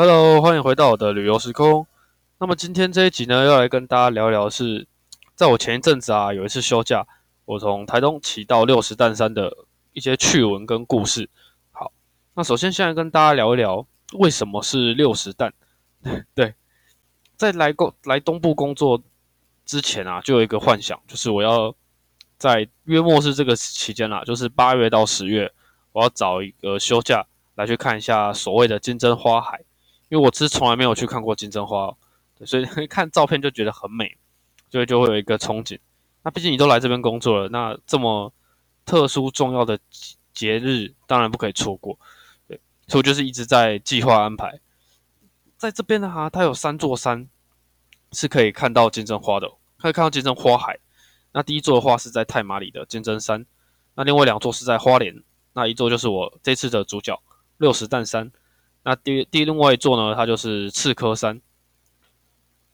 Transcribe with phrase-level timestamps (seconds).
[0.00, 1.84] Hello，欢迎回到我的旅游时空。
[2.38, 4.86] 那么今天这一集呢，要来跟大家聊聊是，
[5.34, 7.04] 在我前一阵子啊，有一次休假，
[7.44, 9.52] 我从台东骑到六十担山的
[9.92, 11.28] 一些趣闻跟故事。
[11.72, 11.90] 好，
[12.34, 15.52] 那首先现在跟大家聊一聊，为什么是六十担？
[16.32, 16.54] 对，
[17.36, 19.02] 在来工来东部工作
[19.66, 21.74] 之前啊，就有一个幻想，就是我要
[22.36, 25.52] 在约末是这个期间啦，就是八月到十月，
[25.90, 27.26] 我要找一个休假
[27.56, 29.64] 来去看一下所谓的金针花海。
[30.08, 31.94] 因为我是从来没有去看过金针花，
[32.46, 34.16] 所以 看照片就觉得很美，
[34.70, 35.78] 所以就会有一个憧憬。
[36.22, 38.32] 那毕竟你都来这边工作了，那这么
[38.84, 39.78] 特殊重要的
[40.32, 41.98] 节日，当然不可以错过。
[42.46, 44.60] 对，所以我就是一直在计划安排。
[45.56, 47.28] 在这边的话，它有三座山
[48.12, 50.78] 是可以看到金针花的，可以看到金针花海。
[51.32, 53.44] 那第一座的话是在太马里的金针山，
[53.94, 57.20] 那另外两座是在花莲，那一座就是我这次的主角
[57.58, 58.32] 六十担山。
[58.88, 61.42] 那第第另外一座呢，它就是赤科山。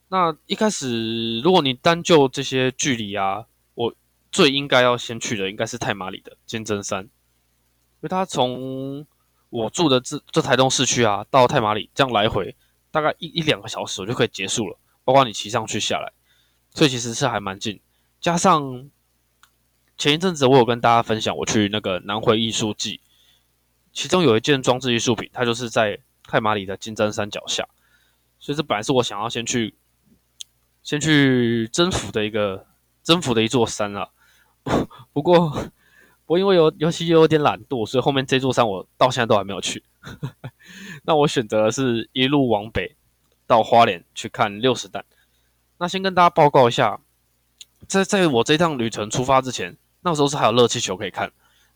[0.06, 3.92] 那一开始，如果你单就这些距离啊，我
[4.30, 7.10] 最应该要先去的应该是太马里的金针山，因
[8.02, 9.04] 为它从
[9.50, 12.54] 我住的这这台东市区啊，到太马里这样来回
[12.92, 16.12] 大概一一两个小时，我就可以结束了，包括你骑上去下来，
[16.72, 17.80] 所以其实是还蛮近。
[18.20, 18.88] 加上
[19.98, 23.00] 前一阵子我有跟大家分享，我去那个南回艺术季。
[23.94, 27.66] 其中有一件装置艺术品，它就是在太马里的金针山脚下，
[28.38, 29.74] 所以这本来是我想要先去
[30.82, 32.66] 先去征服的一个
[33.02, 34.10] 征服的一座山啊。
[35.12, 35.70] 不过
[36.26, 39.84] 我因为有尤其有点懒惰，所以后面这座山我到现在都还没有去。
[41.04, 42.96] 那我选择的是一路往北
[43.46, 45.04] 到花莲去看六十弹。
[45.78, 47.00] 那先跟大家报告一下，
[47.86, 51.30] 在在我这趟旅程出发之前，那时候是还有热气球可以看。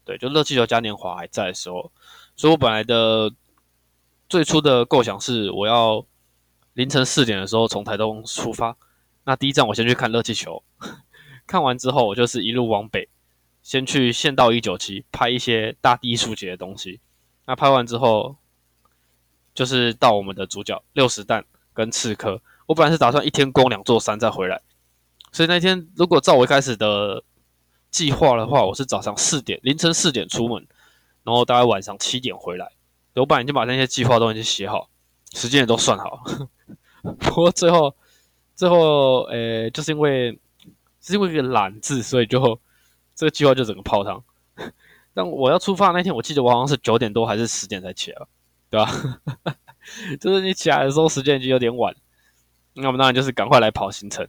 [0.05, 1.93] 对，就热气球嘉年华还在的时候，
[2.39, 3.33] 所以我本来的
[4.29, 6.07] 最初的构想是，我要
[6.75, 8.77] 凌晨四点的时候从台东出发。
[9.25, 10.63] 那第一站我先去看热气球，
[11.49, 13.09] 看完之后我就是一路往北，
[13.61, 17.01] 先去县道一九七拍一些大地艺术节的东西。
[17.45, 18.37] 那拍完之后，
[19.53, 21.45] 就是到我们的主角六十担
[21.75, 22.41] 跟刺客。
[22.67, 24.63] 我本来是打算一天攻两座山再回来，
[25.33, 27.25] 所以那天如果照我一开始的。
[27.91, 30.69] 计划的话，我是早上四点凌晨四点出门，
[31.29, 32.73] 然后大概晚上七点回来。
[33.15, 34.89] 我本来已经把那些计划都已经写好，
[35.35, 36.25] 时间也都算好。
[37.21, 37.95] 不过最后
[38.55, 40.39] 最后，呃，就是因为
[41.03, 42.59] 是因为一个懒字，所以就
[43.15, 44.25] 这个计划就整个泡汤。
[45.13, 48.27] 但我要出发那天，我记得我好像是九点多还是十点才起来，
[48.71, 48.91] 对吧？
[50.19, 51.95] 就是你起来的时候时间已经有点晚，
[52.73, 54.27] 那我们当然就是赶快来跑行程。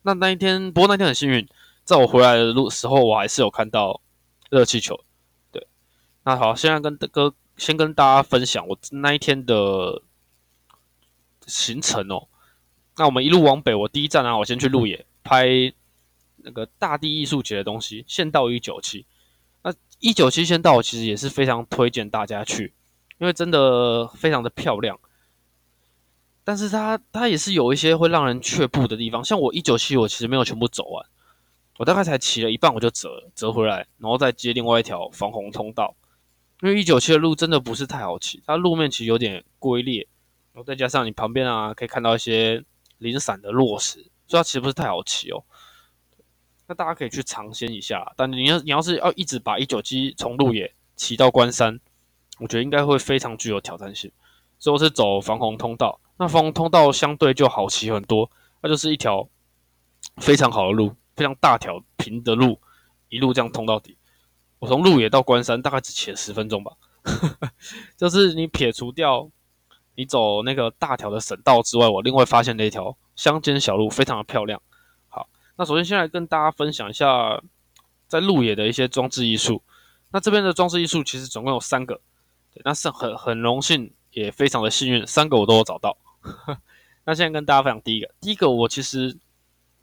[0.00, 1.46] 那那一天，不过那天很幸运。
[1.84, 4.00] 在我回来的路时候，我还是有看到
[4.50, 4.98] 热气球。
[6.26, 10.02] 那好，现在跟哥先跟大家分享我那一天的
[11.46, 12.26] 行程哦。
[12.96, 15.46] 那我们一路往北，我第一站啊，我先去鹿野拍
[16.38, 18.04] 那个大地艺术节的东西。
[18.08, 19.06] 先到一九七，
[19.62, 22.74] 那一九七先到其实也是非常推荐大家去，
[23.18, 24.98] 因为真的非常的漂亮。
[26.42, 31.06] 但是它它也是有一些会让人却步的地方，像我一九七，我其实没有全部走完。
[31.78, 35.94] 我大概才骑了一半，我就折折回来，然后再接另外一条防洪通道。
[36.62, 40.06] 因为一九七的路真的不是太好骑，它路面其实有点龟裂，
[40.52, 42.64] 然后再加上你旁边啊可以看到一些
[42.98, 45.44] 零散的落石，所以它其实不是太好骑哦。
[46.66, 51.78] 那大家可以去尝鲜一下，但你要你要是要一直把一九七从路野骑到关山，
[52.38, 54.10] 我觉得应该会非常具有挑战性。
[54.58, 58.30] 所以我是走防洪通道，那防洪通道相对就好骑很多，
[58.62, 59.28] 那就是一条
[60.16, 60.94] 非常好的路。
[61.14, 62.60] 非常大条平的路，
[63.08, 63.96] 一路这样通到底。
[64.58, 66.72] 我从鹿野到关山大概只骑了十分钟吧。
[67.96, 69.30] 就是你撇除掉
[69.94, 74.60] 你走那个大条的省道之外，我另外发现了一条乡间小路，非常的漂亮。
[75.08, 77.40] 好，那首先先来跟大家分享一下
[78.08, 79.62] 在鹿野的一些装置艺术。
[80.10, 82.00] 那这边的装置艺术其实总共有三个，
[82.52, 85.96] 对，那是很很荣幸也非常的幸运，三个我都有找到。
[87.04, 89.16] 那现在跟大家分享第一个，第一个我其实。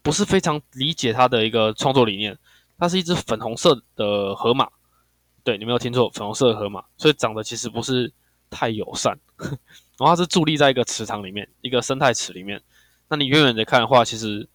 [0.05, 2.37] 不是非常理解他的一个创作理念，
[2.77, 4.69] 它是一只粉红色的河马，
[5.43, 8.11] 对你没有听错，粉红色的河马，所以长得其实不是
[8.49, 9.17] 太友善。
[9.37, 12.61] 然后它是伫立在一个池塘里面，一个生态池里面。
[13.07, 14.47] 那你远远的看的话，其实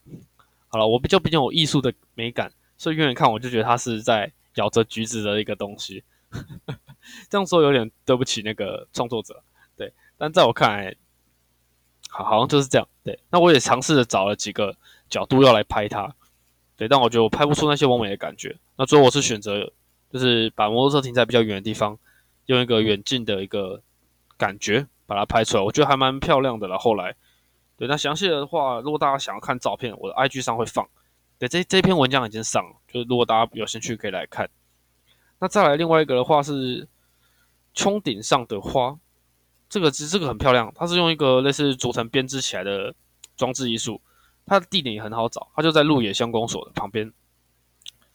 [0.69, 6.03] 好了，我比较比较有艺术的美感，所以远远看我就觉得它是在咬着橘子的一个东西。
[7.31, 9.43] 这样说有点对不起那个创作者，
[9.77, 10.95] 对，但在我看来，
[12.11, 12.87] 好好像就是这样。
[13.05, 14.77] 对，那我也尝试着找了几个。
[15.11, 16.15] 角度要来拍它，
[16.79, 18.57] 对，但我觉得我拍不出那些完美的感觉。
[18.77, 19.71] 那最后我是选择，
[20.13, 21.99] 就是把摩托车停在比较远的地方，
[22.47, 23.83] 用一个远近的一个
[24.37, 26.79] 感觉把它拍出来，我觉得还蛮漂亮的了。
[26.79, 27.17] 后来，
[27.77, 30.89] 对，那详细的话，如果大家想要看照片，我的 IG 上会放。
[31.37, 34.49] 对，这这篇文章已经上了，就是如果大家有兴趣可以来看。
[35.41, 36.89] 那再来另外一个的话是
[37.75, 38.97] 穹顶上的花，
[39.69, 42.95] 这个其实这个很漂亮，它是用一个类似竹藤编织起来的
[43.37, 44.01] 装置艺术，
[44.49, 47.13] 它的地点也很好找，它就在鹿野乡公所的旁边。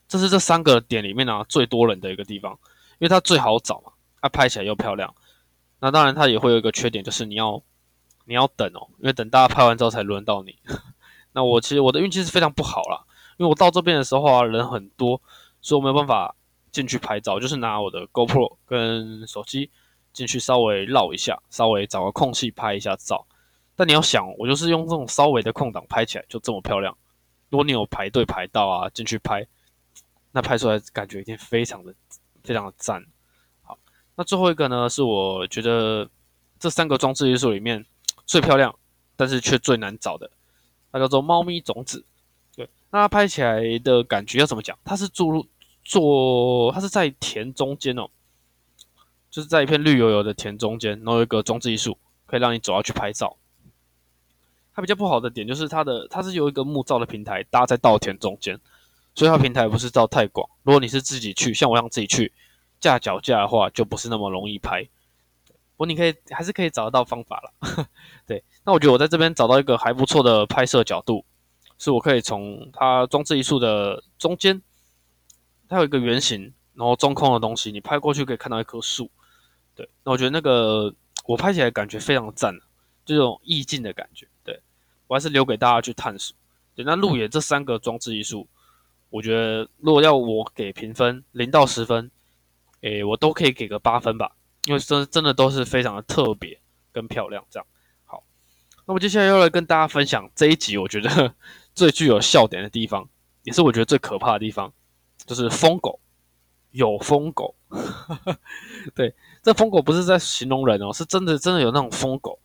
[0.07, 2.51] 这是这三个点里面呢最多人的一个地方，
[2.99, 3.91] 因为它最好找嘛，
[4.21, 5.15] 它拍起来又漂亮。
[5.79, 7.61] 那当然它也会有一个缺点，就是你要
[8.25, 10.57] 你要等哦，因为等大家拍完之后才轮到你。
[11.33, 13.03] 那我其实我的运气是非常不好啦。
[13.37, 15.19] 因为我到这边的时候啊，人很多，
[15.59, 16.35] 所以我没有办法
[16.71, 19.71] 进去拍照，就是拿我的 GoPro 跟手机
[20.13, 23.25] 进去稍微绕一下，稍微找个空隙拍一下照。
[23.83, 26.97] 但你要想，我就是用这种稍微的空档拍起来就这么漂亮。
[27.49, 29.45] 如果你有排队排到啊，进去拍，
[30.31, 31.93] 那拍出来感觉一定非常的
[32.45, 33.05] 非常的赞。
[33.61, 33.77] 好，
[34.15, 36.09] 那最后一个呢，是我觉得
[36.57, 37.85] 这三个装置艺术里面
[38.25, 38.73] 最漂亮，
[39.17, 40.31] 但是却最难找的，
[40.89, 42.05] 它叫做猫咪种子。
[42.55, 44.79] 对那它拍起来的感觉要怎么讲？
[44.85, 45.45] 它是注入
[45.83, 48.07] 做，它是在田中间哦，
[49.29, 53.35] 就是在一片绿油油的田中间，然后有一个装置艺术，可以让你走下去拍照。
[54.75, 58.59] 它比较不好的点就是它的，它是有一个木造的平台搭在稻田中间，
[59.15, 60.49] 所以它平台不是造太广。
[60.63, 62.33] 如果你是自己去，像我这样自己去
[62.79, 64.83] 架脚架的话，就不是那么容易拍。
[65.75, 67.87] 不过你可以还是可以找得到方法了。
[68.25, 71.25] 对，那我觉得我在这边找到一个还不错的拍摄角度。
[71.79, 74.61] 是我可以从它装置艺术的中间，
[75.67, 79.09] 它有一个圆形，然后中空的东西，你拍过去可以看到一棵树。
[79.75, 80.93] 对，那我觉得那个
[81.25, 82.57] 我拍起来感觉非常赞，
[83.05, 84.27] 这种意境的感觉。
[84.43, 84.61] 对
[85.07, 86.35] 我还是留给大家去探索。
[86.75, 88.47] 对，那路野这三个装置艺术，
[89.09, 92.09] 我觉得如果要我给评分零到十分，
[92.81, 94.35] 诶，我都可以给个八分吧，
[94.65, 96.59] 因为真真的都是非常的特别
[96.91, 97.45] 跟漂亮。
[97.49, 97.65] 这样
[98.05, 98.23] 好，
[98.85, 101.35] 那么接下来要来跟大家分享这一集，我觉得。
[101.75, 103.09] 最具有笑点的地方，
[103.41, 104.71] 也是我觉得最可怕的地方，
[105.25, 105.99] 就是疯狗，
[106.69, 107.55] 有疯狗。
[108.93, 112.37] 对，这疯狗不是在形容人哦，是真的，真的有那种疯狗。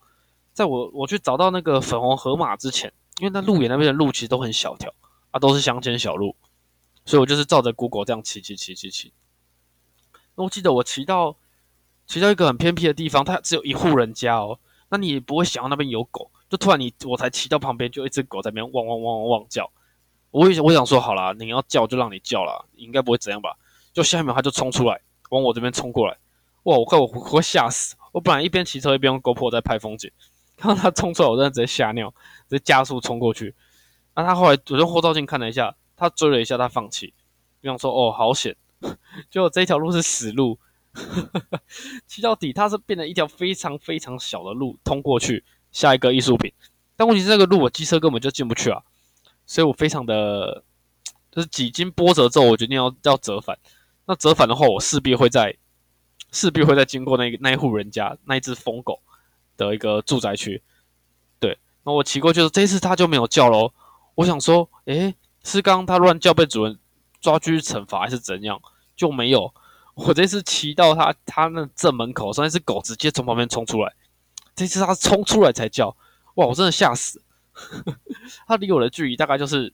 [0.59, 2.91] 在我我去找到那个粉红河马之前，
[3.21, 4.93] 因为那路野那边的路其实都很小条
[5.31, 6.35] 啊，都是乡间小路，
[7.05, 9.13] 所以我就是照着 Google 这样骑骑骑骑骑。
[10.35, 11.37] 那我记得我骑到
[12.05, 14.59] 骑到一个很偏僻的地方，它只有一户人家哦，
[14.89, 16.29] 那你也不会想到那边有狗。
[16.49, 19.71] 就突然你我才骑到旁边，就一只狗在那边汪汪汪汪汪叫。
[20.31, 23.55] 我我想说好啦，你要叫就让你叫啦，应该不会怎样吧？
[23.93, 26.17] 就下一秒它就冲出来，往我这边冲过来。
[26.63, 26.75] 哇！
[26.75, 27.95] 我快我快吓死！
[28.11, 30.11] 我本来一边骑车一边用 GoPro 在拍风景，
[30.59, 32.13] 看到他冲出来，我真的直接吓尿，
[32.49, 33.55] 直接加速冲过去。
[34.15, 37.13] 那他后来我用后照镜看了一下，他追了一下，他放弃。
[37.61, 38.55] 我想说哦，好险！
[39.29, 40.59] 就这条路是死路，
[42.07, 45.43] 骑到底它是变成一条非常非常小的路通过去。
[45.71, 46.51] 下一个艺术品，
[46.95, 48.81] 但问题是这个路我机车根本就进不去啊，
[49.45, 50.63] 所以我非常的，
[51.31, 53.55] 就是几经波折之后，我决定要要折返。
[54.07, 55.55] 那折返的话，我势必会在
[56.31, 58.99] 势必会在经过那那一户人家那一只疯狗
[59.67, 60.63] 的一个住宅区。
[61.39, 63.71] 对，那我骑过去，这次它就没有叫喽。
[64.15, 65.13] 我想说，诶，
[65.43, 66.79] 是刚刚它乱叫被主人
[67.21, 68.59] 抓去惩罚还是怎样？
[68.95, 69.53] 就没有。
[69.95, 73.93] 我这次骑到它它那正门口，那只狗直接从旁边冲出来。
[74.55, 75.95] 这次它冲出来才叫，
[76.35, 76.45] 哇！
[76.47, 77.21] 我真的吓死。
[78.47, 79.73] 它离我的距离大概就是，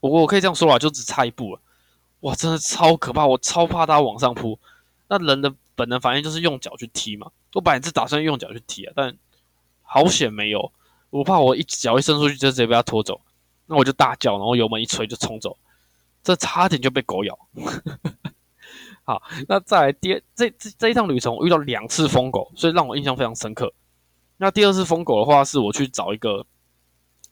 [0.00, 1.60] 我我可以这样说啊，就只差一步了。
[2.20, 4.58] 哇，真的超可怕，我超怕它往上扑。
[5.08, 7.30] 那人的本能反应就是用脚去踢嘛。
[7.54, 9.16] 我本来是打算用脚去踢啊，但
[9.82, 10.72] 好险没有。
[11.10, 13.20] 我怕我一脚一伸出去就直接被它拖走，
[13.66, 15.56] 那我就大叫，然后油门一吹就冲走，
[16.22, 17.38] 这差点就被狗咬。
[19.04, 23.72] 好，那再来第这这这一趟旅程，我遇到两次疯狗，所以让我印象非常深刻。
[24.36, 26.44] 那第二次疯狗的话，是我去找一个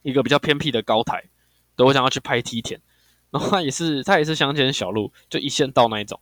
[0.03, 1.25] 一个比较偏僻的高台，
[1.75, 2.81] 对我想要去拍梯田，
[3.31, 6.19] 然后它也是它也是乡间小路，就一线道那一种。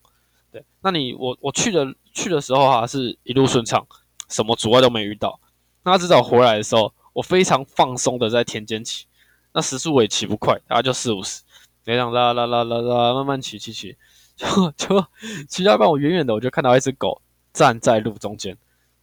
[0.53, 3.85] 对，那你我我去的去的时候啊，是一路顺畅，
[4.29, 5.41] 什么阻碍都没遇到。
[5.83, 9.07] 那直到回来的时候，我非常放松的在田间骑，
[9.55, 11.43] 那时速我也骑不快，大概就四五十，
[11.83, 13.97] 这样啦啦啦啦啦慢慢骑骑骑。
[14.35, 15.05] 就就
[15.47, 17.21] 骑到一半，我远远的我就看到一只狗
[17.53, 18.57] 站在路中间。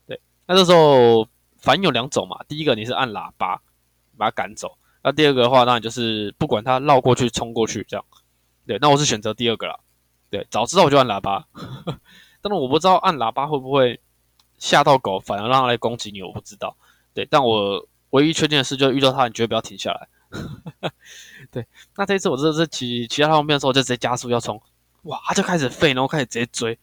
[0.07, 1.27] 对，那这时候
[1.57, 3.61] 反应有两种嘛，第一个你是按喇叭
[4.17, 8.05] 把它赶走，那第二个的话，当然就是不管它绕过去冲过去这样。
[8.65, 9.79] 对，那我是选择第二个啦。
[10.29, 11.47] 对，早知道我就按喇叭，
[12.41, 13.99] 但是我不知道按喇叭会不会
[14.57, 16.75] 吓到狗，反而让它来攻击你，我不知道。
[17.13, 20.07] 对，但我唯一确定的是，就是遇到它，你绝对不要停下来。
[21.49, 24.61] 对，那这一次我这是骑骑到它旁边的时候，我就直接加速要冲。
[25.03, 26.77] 哇，他就开始飞，然后开始直接追。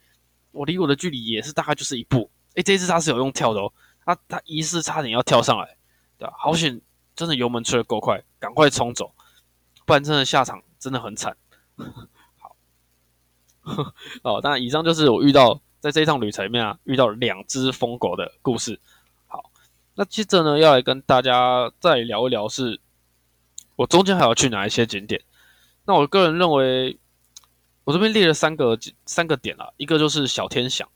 [0.51, 2.31] 我离我的距离也是大概就是一步。
[2.55, 3.73] 诶，这一次他是有用跳的哦，
[4.05, 5.77] 他他疑似差点要跳上来，
[6.19, 6.29] 对？
[6.37, 6.81] 好险，
[7.15, 9.13] 真的油门吹得够快，赶快冲走，
[9.85, 11.37] 不然真的下场真的很惨。
[13.67, 13.93] 好，
[14.23, 18.81] 哦，当然以上就是我遇到在这一趟旅程里面啊，遇到两只疯狗的故事。
[19.27, 19.51] 好，
[19.95, 22.81] 那接着呢，要来跟大家再聊一聊，是
[23.75, 25.21] 我中间还要去哪一些景点。
[25.85, 26.99] 那我个人认为。
[27.87, 30.89] 我这边列了三个三个点啊，一个就是小天祥，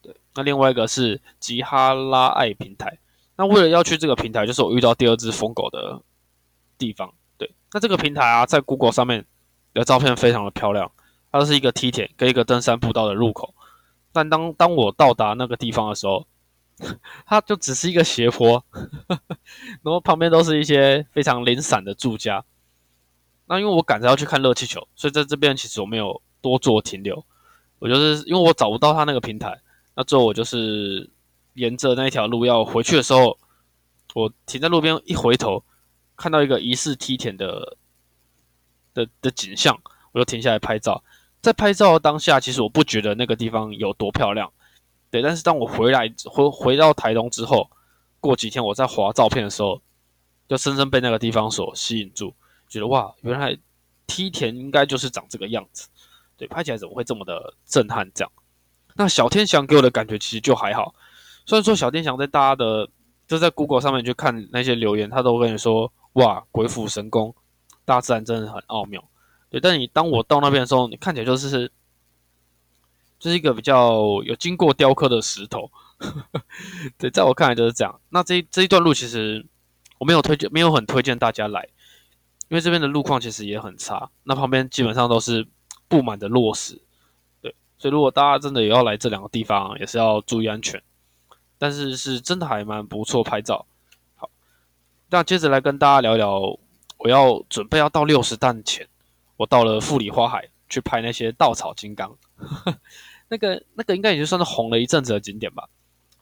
[0.00, 2.98] 对，那另外一个是吉哈拉爱平台。
[3.36, 6.00] 那为了要去这个平台，就是我遇到第二只疯狗的
[6.78, 7.54] 地方，对。
[7.74, 9.26] 那这个平台啊，在 Google 上面
[9.74, 10.90] 的照片非常的漂亮，
[11.30, 13.54] 它是一个梯田跟一个登山步道的入口。
[14.12, 16.26] 但当当我到达那个地方的时候，
[17.26, 18.64] 它就只是一个斜坡，
[19.82, 22.44] 然后旁边都是一些非常零散的住家。
[23.46, 26.20] 那因为我赶着要去看热气球，所以在这边其实我没有。
[26.42, 27.22] 多做停留，
[27.80, 29.60] 我就是因为我找不到他那个平台，
[29.94, 31.10] 那最后我就是
[31.52, 33.38] 沿着那条路要回去的时候，
[34.14, 35.62] 我停在路边一回头，
[36.16, 37.76] 看到一个疑似梯田的
[38.94, 39.78] 的的景象，
[40.12, 41.04] 我就停下来拍照。
[41.42, 44.52] 在拍照当下，其实我不觉得那个地方有多漂亮，
[45.10, 45.22] 对。
[45.22, 47.70] 但是当我回来回回到台东之后，
[48.20, 49.80] 过几天我在划照片的时候，
[50.48, 52.34] 就深深被那个地方所吸引住，
[52.68, 53.56] 觉得哇，原来
[54.06, 55.88] 梯田应该就是长这个样子。
[56.36, 58.10] 对，拍起来怎么会这么的震撼？
[58.14, 58.32] 这样，
[58.94, 60.94] 那小天祥给我的感觉其实就还好。
[61.46, 62.88] 虽然说小天祥在大家的
[63.26, 67.34] 就在 Google 上面去看那些留言，他都跟你说哇，鬼斧神工，
[67.84, 69.02] 大自然真的很奥妙。
[69.50, 71.70] 对，但你当我到那边的时候，你看起来就是
[73.18, 75.70] 就是一个比较有经过雕刻的石头。
[76.96, 78.00] 对，在我看来就是这样。
[78.08, 79.44] 那这这一段路其实
[79.98, 81.68] 我没有推荐，没有很推荐大家来，
[82.48, 84.10] 因为这边的路况其实也很差。
[84.22, 85.46] 那旁边基本上都是。
[85.90, 86.80] 布满的落石，
[87.42, 90.80] 对，所以如果大家真的也要来这两个地方，也是要注意安全。
[91.58, 93.66] 但是是真的还蛮不错拍照。
[94.14, 94.30] 好，
[95.08, 96.56] 那接着来跟大家聊聊，
[96.98, 98.86] 我要准备要到六十弹前，
[99.40, 102.14] 我到了富里花海去拍那些稻草金刚，
[103.28, 105.66] 那个那个应该也就算是红了一阵子的景点吧，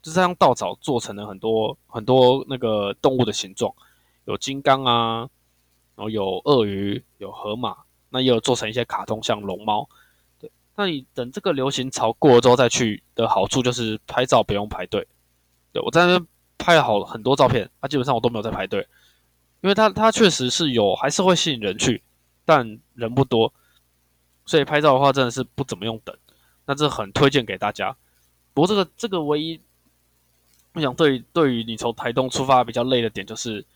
[0.01, 3.75] 就是用稻草做成了很多很多那个动物的形状，
[4.25, 5.29] 有金刚啊，
[5.97, 7.77] 然后有鳄鱼，有河马。
[8.11, 9.87] 那也有做成一些卡通，像龙猫，
[10.39, 10.49] 对。
[10.77, 15.07] 那你等这个流行潮过了之后再去的好处就是拍照不用排队。
[15.73, 18.87] 对我在那边拍了好很多照片，啊，基本上我都没有在排队，
[19.61, 22.03] 因为它它确实是有还是会吸引人去，
[22.49, 23.53] 但人不多，
[24.47, 26.17] 所以拍照的话真的是不怎么用等。
[26.65, 27.95] 那这很推荐给大家。
[28.55, 29.61] 不过这个这个唯一，
[30.73, 33.67] 我想对对于你从台东出发比较累的点就是，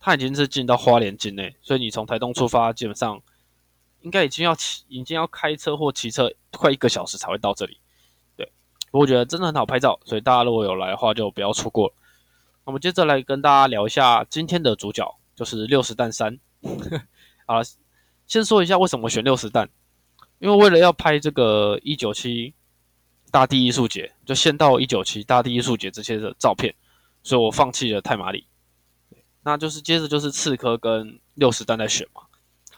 [0.00, 3.22] 它已经是进到花莲境内，所以你从台东出发基本上。
[4.00, 7.78] 应该已经要骑，已经要开车或骑车快一个小时才会到这里。
[8.36, 8.52] 对，
[8.90, 11.90] 我觉得真的很好拍照，所以大家如果有来的话，就不要错过。
[12.66, 16.38] 那么接着来跟大家聊一下今天的主角，就是六十弹山。
[17.48, 17.64] 好了，
[18.26, 19.68] 先说一下为什么选六十弹，
[20.38, 22.54] 因为为了要拍这个一九七
[23.30, 26.74] 大地艺术节，就先到一九七大地艺术节这些的照片，
[27.22, 28.46] 所以我放弃了泰马里。
[29.42, 32.22] 那就是接着就是刺客跟六十弹在选嘛。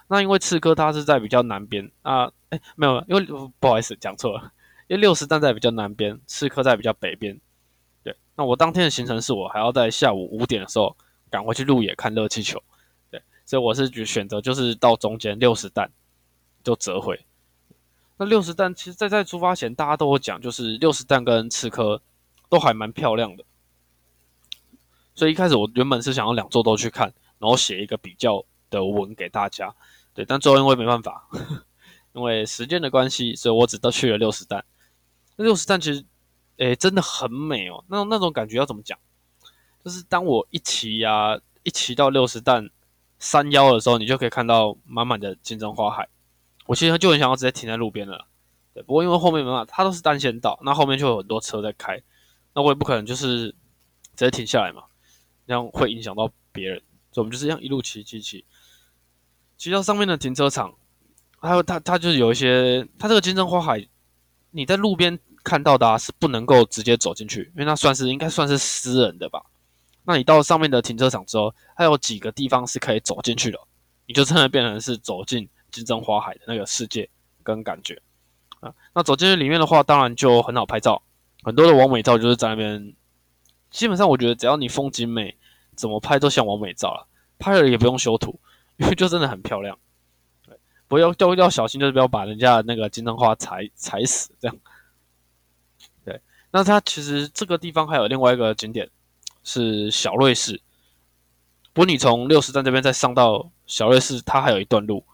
[0.09, 3.25] 那因为刺客它是在比较南边啊，哎，没有，因为
[3.61, 4.53] 不好意思讲错了，
[4.89, 7.41] 因为六十弹在比较南边，刺客在比较北边。
[8.03, 10.97] 对，那我当天的行程是我还要在下午五点的时候
[11.31, 12.63] 赶回去鹿野看热气球，
[13.47, 15.91] 所以我是选选择就是到中间六十弹
[16.63, 17.25] 就折回。
[18.19, 22.03] 那六十弹其实，在在出发前大家都有讲，就是六十弹跟刺客
[22.49, 23.45] 都还蛮漂亮的，
[25.15, 29.75] 所以一开始我原本是想要两座都去看，然后写一个比较的文给大家。
[30.15, 31.29] 对，但最后因为没办法，
[32.15, 34.65] 因为时间的关系，所以我只都去了六十弹。
[35.37, 36.03] 那六十弹其实，
[36.57, 37.85] 诶，真的很美哦。
[37.89, 38.99] 那那种感觉要怎么讲？
[39.85, 42.71] 就是当我一骑呀，一骑到六十弹
[43.19, 46.09] 山腰的时候，你就可以看到满满的金针花海。
[46.67, 48.27] 我其实就很想要直接停在路边了。
[48.75, 52.03] 对，不过因为后面没办法，它都是单线道，那后面就有很多车在开，
[52.55, 53.49] 那我也不可能就是
[54.15, 54.83] 直接停下来嘛，
[55.47, 56.83] 这样会影响到别人。
[57.13, 58.45] 所以我们就是这样一路骑骑骑。
[59.57, 60.75] 骑到上面的停车场，
[61.41, 63.89] 还有它，它就是有一些，它这个金针花海，
[64.51, 69.43] 你在路边看到的是不能够直接走进去，因为那算是应该算是私人的吧。
[70.07, 73.59] 那你到上面的停车场之后，它有几个地方是可以走进去的，
[74.07, 77.09] 你就真的变成是走进金针花海的那个世界
[77.43, 78.01] 跟感觉
[78.61, 78.73] 啊。
[78.95, 81.03] 那走进去里面的话，当然就很好拍照，
[81.43, 82.95] 很多的完美照就是在那边。
[83.71, 85.37] 基本上我觉得只要你风景美，
[85.75, 87.07] 怎么拍都像完美照了，
[87.39, 88.39] 拍了也不用修图。
[88.79, 89.79] 因为就真的很漂亮，
[90.47, 90.55] 对，
[90.87, 94.57] 不要要要小心，就是不要把人家的那个金针花踩踩死，这样。
[96.05, 96.21] 对，
[96.51, 98.91] 那它其实这个地方还有另外一个景点，
[99.47, 100.61] 是小瑞士。
[101.73, 105.05] 不过你从六十站这边再上到小瑞士，它还有一段路。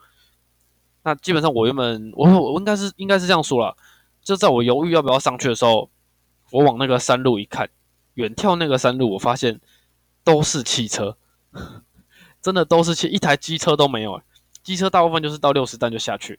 [1.03, 3.77] 那基本上我原本我我应该是应该是这样说了，
[4.23, 5.91] 就在我犹豫要不要上去的时候，
[6.51, 7.69] 我往那个山路一看，
[8.15, 9.61] 远眺那个山路，我发现
[10.25, 11.17] 都是汽车，
[12.41, 14.23] 真的都是汽，一台机车都没有。
[14.63, 16.39] 机车大部分就是到六十站就下去，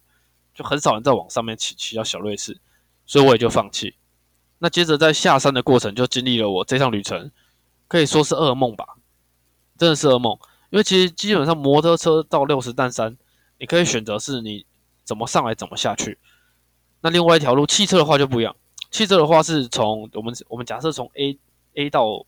[0.55, 2.57] 就很少人再往上面骑骑到小瑞士，
[3.05, 3.95] 所以我也就放弃。
[4.59, 7.29] 那接着在下山的过程，就经历了我这趟旅程，
[7.87, 8.85] 可以说是噩梦吧，
[9.77, 10.37] 真的是噩梦。
[10.69, 13.15] 因为其实基本上摩托车到六十担山，
[13.59, 14.65] 你可以选择是你
[15.03, 16.17] 怎么上来怎么下去。
[17.01, 18.55] 那另外一条路，汽车的话就不一样。
[18.89, 21.37] 汽车的话是从我们我们假设从 A
[21.75, 22.25] A 到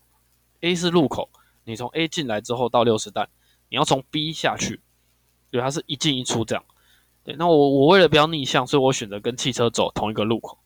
[0.60, 1.28] A 是路口，
[1.64, 3.28] 你从 A 进来之后到六十担，
[3.68, 4.80] 你要从 B 下去，
[5.50, 6.64] 对，它是一进一出这样。
[7.24, 10.58] 对，那我我为了不要逆向，所以我选择跟汽车走同一个路口。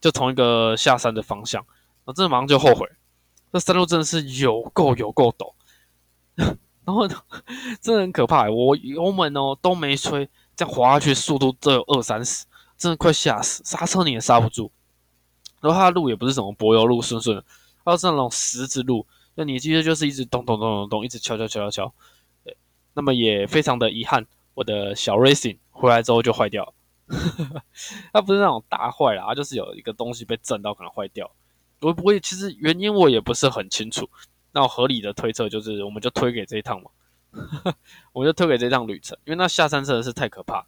[0.00, 1.62] 就同一个下山的方向，
[2.04, 2.88] 我真的马上就后悔，
[3.52, 5.52] 这山路真的是有够有够陡，
[6.84, 7.08] 然后
[7.80, 14.70] 真的很可怕，我油门哦都没吹，这样滑下去速度都有二三十，真的快吓死，刹车你也刹不住。
[15.60, 17.44] 然后它的路也不是什么柏油路，顺顺的，
[17.84, 21.94] 它是那种石子路，那你其实就是一直咚咚咚咚咚，一直敲敲敲敲敲。
[22.94, 26.74] 那么也非常的遗憾，我的小 racing 回来之后就坏掉了。
[28.12, 31.30] 它不是那种大坏啦，它就是有一个东西被震到，可能坏掉。
[31.80, 34.08] 我不会，其实原因我也不是很清楚。
[34.52, 36.90] 那我合理的推测就是，我们就推给这一趟嘛，
[38.12, 40.66] 我就推给这趟旅程，因为那下山真的是太可怕。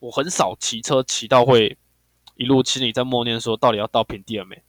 [0.00, 1.78] 我很少骑车骑到会
[2.36, 4.62] 一路心里在默念说，到底要到平地了没？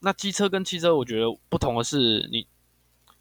[0.00, 2.46] 那机车跟汽车，我觉得不同的是，你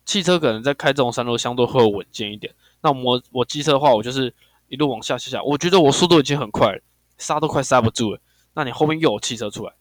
[0.05, 2.53] 汽车可能在开这种山路相对会稳健一点。
[2.81, 4.33] 那我我机车的话，我就是。
[4.67, 6.81] 一路往下下下，我觉得我速度已经很快了，
[7.19, 8.19] 刹都快刹不住了。
[8.55, 9.71] 那你后面又有汽车出来，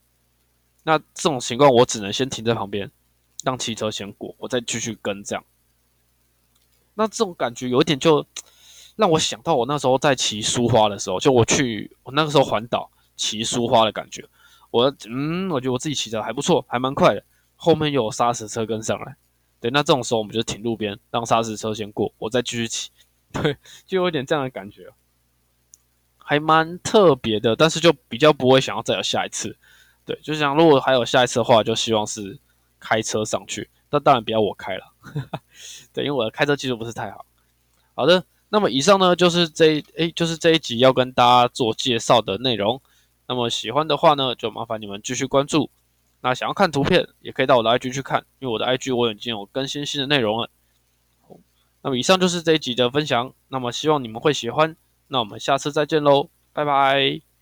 [0.85, 2.89] 那这种情况我只能先停在旁边，
[3.43, 5.45] 让汽车先过，我再继续跟这样。
[6.95, 8.25] 那这种感觉有一点就
[8.95, 14.25] 让我想到我那时候在骑苏花的时候，就我去我那个时候环岛骑苏花的感觉。
[14.71, 17.25] 我嗯，我觉得我自己骑的还不错，还蛮快的。
[17.57, 19.17] 后面又有砂石车跟上来，
[19.61, 22.91] 对，那这种时候我们就停路边，让砂石车先过，我再继续骑。
[23.33, 24.93] 对，就有点这样的感觉，
[26.19, 29.57] 还蛮特别的，但是就比较不会想要再有下一次。
[30.05, 32.39] 对，就是想如果还有下一次的话，就希望是
[32.79, 34.93] 开车上去，但当然不要我开了。
[35.93, 37.25] 对，因为我的开车技术不是太好。
[37.95, 42.81] 好的，那么以上呢就是这诶，就是这一集要跟大家做介绍的内容。
[43.27, 45.71] 那么喜欢的话呢，就麻烦你们继续关注。
[46.21, 50.51] 那想要看图片，也可以到我的 IG 去看，因为我的 IG 我已经有更新新的内容了。
[51.83, 54.75] 那么以上就是这一集的分享，那么希望你们会喜欢，
[55.09, 57.34] 那我们下次再见喽，拜拜。